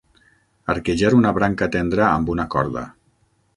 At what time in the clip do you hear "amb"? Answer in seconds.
2.17-2.35